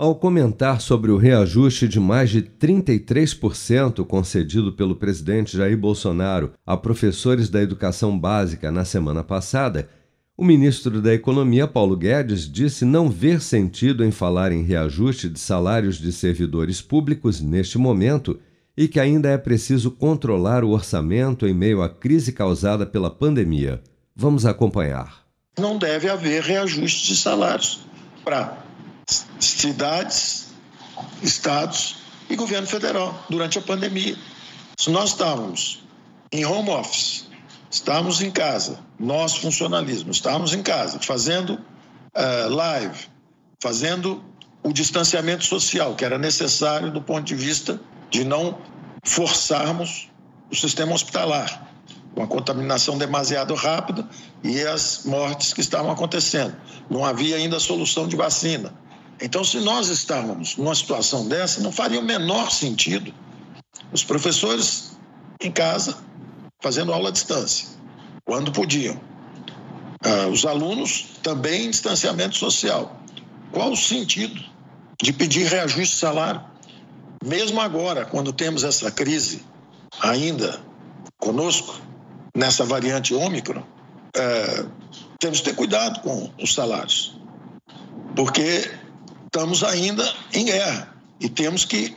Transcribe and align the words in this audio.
Ao 0.00 0.14
comentar 0.14 0.80
sobre 0.80 1.10
o 1.10 1.16
reajuste 1.16 1.88
de 1.88 1.98
mais 1.98 2.30
de 2.30 2.40
33% 2.40 4.06
concedido 4.06 4.72
pelo 4.72 4.94
presidente 4.94 5.56
Jair 5.56 5.76
Bolsonaro 5.76 6.52
a 6.64 6.76
professores 6.76 7.48
da 7.48 7.60
educação 7.60 8.16
básica 8.16 8.70
na 8.70 8.84
semana 8.84 9.24
passada, 9.24 9.88
o 10.36 10.44
ministro 10.44 11.02
da 11.02 11.12
Economia, 11.12 11.66
Paulo 11.66 11.96
Guedes, 11.96 12.48
disse 12.48 12.84
não 12.84 13.10
ver 13.10 13.40
sentido 13.40 14.04
em 14.04 14.12
falar 14.12 14.52
em 14.52 14.62
reajuste 14.62 15.28
de 15.28 15.40
salários 15.40 15.98
de 15.98 16.12
servidores 16.12 16.80
públicos 16.80 17.40
neste 17.40 17.76
momento 17.76 18.38
e 18.76 18.86
que 18.86 19.00
ainda 19.00 19.28
é 19.28 19.36
preciso 19.36 19.90
controlar 19.90 20.62
o 20.62 20.70
orçamento 20.70 21.44
em 21.44 21.52
meio 21.52 21.82
à 21.82 21.88
crise 21.88 22.30
causada 22.30 22.86
pela 22.86 23.10
pandemia. 23.10 23.82
Vamos 24.14 24.46
acompanhar. 24.46 25.26
Não 25.58 25.76
deve 25.76 26.08
haver 26.08 26.44
reajuste 26.44 27.08
de 27.08 27.16
salários 27.16 27.80
para 28.24 28.67
cidades, 29.40 30.48
estados 31.22 31.96
e 32.28 32.36
governo 32.36 32.66
federal 32.66 33.24
durante 33.28 33.58
a 33.58 33.62
pandemia. 33.62 34.16
Se 34.76 34.90
nós 34.90 35.10
estávamos 35.10 35.82
em 36.30 36.44
home 36.44 36.70
office, 36.70 37.26
estávamos 37.70 38.20
em 38.20 38.30
casa, 38.30 38.80
nós 38.98 39.36
funcionalismo, 39.36 40.10
estávamos 40.10 40.52
em 40.52 40.62
casa, 40.62 40.98
fazendo 41.00 41.54
uh, 41.54 42.48
live, 42.48 43.06
fazendo 43.62 44.22
o 44.62 44.72
distanciamento 44.72 45.44
social 45.44 45.94
que 45.94 46.04
era 46.04 46.18
necessário 46.18 46.92
do 46.92 47.00
ponto 47.00 47.24
de 47.24 47.34
vista 47.34 47.80
de 48.10 48.24
não 48.24 48.58
forçarmos 49.04 50.08
o 50.50 50.56
sistema 50.56 50.92
hospitalar 50.92 51.68
com 52.14 52.22
a 52.22 52.26
contaminação 52.26 52.98
demasiado 52.98 53.54
rápida 53.54 54.08
e 54.42 54.60
as 54.62 55.04
mortes 55.04 55.52
que 55.52 55.60
estavam 55.60 55.90
acontecendo. 55.90 56.56
Não 56.90 57.04
havia 57.04 57.36
ainda 57.36 57.60
solução 57.60 58.08
de 58.08 58.16
vacina. 58.16 58.72
Então, 59.20 59.42
se 59.44 59.58
nós 59.58 59.88
estávamos 59.88 60.56
numa 60.56 60.74
situação 60.74 61.26
dessa, 61.28 61.60
não 61.60 61.72
faria 61.72 61.98
o 61.98 62.04
menor 62.04 62.50
sentido 62.50 63.12
os 63.92 64.04
professores 64.04 64.96
em 65.40 65.50
casa 65.50 65.96
fazendo 66.60 66.92
aula 66.92 67.08
à 67.08 67.12
distância, 67.12 67.68
quando 68.24 68.52
podiam. 68.52 69.00
Ah, 70.04 70.28
os 70.28 70.44
alunos 70.44 71.06
também 71.22 71.66
em 71.66 71.70
distanciamento 71.70 72.36
social. 72.36 73.00
Qual 73.52 73.72
o 73.72 73.76
sentido 73.76 74.40
de 75.00 75.12
pedir 75.12 75.46
reajuste 75.46 75.94
de 75.94 76.00
salário? 76.00 76.40
Mesmo 77.24 77.60
agora, 77.60 78.04
quando 78.04 78.32
temos 78.32 78.62
essa 78.62 78.90
crise 78.90 79.44
ainda 80.00 80.60
conosco, 81.18 81.80
nessa 82.36 82.64
variante 82.64 83.14
Ômicron, 83.14 83.62
é, 84.16 84.64
temos 85.18 85.40
que 85.40 85.46
ter 85.46 85.56
cuidado 85.56 86.00
com 86.00 86.30
os 86.40 86.54
salários, 86.54 87.18
porque 88.14 88.70
estamos 89.28 89.62
ainda 89.62 90.02
em 90.32 90.46
guerra 90.46 90.94
e 91.20 91.28
temos 91.28 91.64
que 91.64 91.94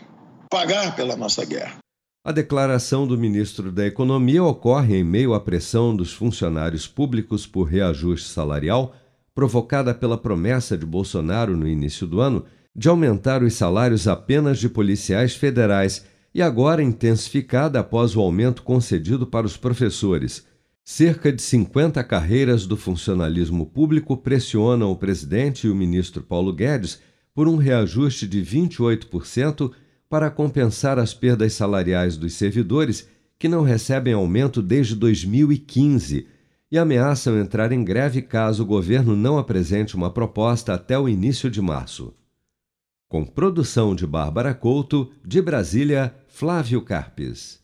pagar 0.50 0.96
pela 0.98 1.16
nossa 1.16 1.46
guerra. 1.46 1.78
A 2.26 2.32
declaração 2.32 3.08
do 3.08 3.18
ministro 3.18 3.72
da 3.72 3.88
Economia 3.88 4.44
ocorre 4.44 4.98
em 4.98 5.04
meio 5.04 5.34
à 5.34 5.40
pressão 5.40 5.96
dos 5.96 6.12
funcionários 6.14 6.88
públicos 6.88 7.48
por 7.48 7.64
reajuste 7.64 8.28
salarial, 8.28 8.94
provocada 9.34 9.94
pela 9.94 10.18
promessa 10.18 10.78
de 10.78 10.86
Bolsonaro 10.86 11.56
no 11.56 11.68
início 11.68 12.06
do 12.06 12.20
ano 12.20 12.46
de 12.76 12.90
aumentar 12.90 13.42
os 13.42 13.54
salários 13.54 14.08
apenas 14.08 14.59
de 14.59 14.68
policiais 14.68 15.34
federais 15.34 16.06
e 16.36 16.42
agora 16.42 16.84
intensificada 16.84 17.80
após 17.80 18.16
o 18.16 18.22
aumento 18.22 18.62
concedido 18.62 19.26
para 19.26 19.46
os 19.46 19.56
professores. 19.56 20.46
Cerca 20.84 21.32
de 21.32 21.42
50 21.42 22.04
carreiras 22.04 22.66
do 22.66 22.76
funcionalismo 22.76 23.66
público 23.66 24.18
pressionam 24.18 24.92
o 24.92 24.96
presidente 24.96 25.68
e 25.68 25.70
o 25.70 25.76
ministro 25.76 26.22
Paulo 26.22 26.54
Guedes 26.54 27.00
por 27.34 27.48
um 27.48 27.56
reajuste 27.56 28.28
de 28.28 28.42
28% 28.42 29.72
para 30.10 30.30
compensar 30.30 31.00
as 31.00 31.14
perdas 31.14 31.54
salariais 31.54 32.18
dos 32.18 32.34
servidores 32.34 33.08
que 33.40 33.48
não 33.48 33.64
recebem 33.64 34.14
aumento 34.14 34.62
desde 34.62 34.96
2015 34.96 36.28
e 36.69 36.78
ameaçam 36.78 37.40
entrar 37.40 37.72
em 37.72 37.84
greve 37.84 38.22
caso 38.22 38.64
o 38.64 38.66
governo 38.66 39.16
não 39.16 39.38
apresente 39.38 39.96
uma 39.96 40.12
proposta 40.12 40.74
até 40.74 40.97
o 40.97 41.09
início 41.09 41.50
de 41.50 41.62
março. 41.62 42.14
Com 43.09 43.25
produção 43.25 43.94
de 43.94 44.06
Bárbara 44.08 44.53
Couto, 44.53 45.12
de 45.25 45.42
Brasília, 45.42 46.16
Flávio 46.28 46.81
Carpes. 46.81 47.61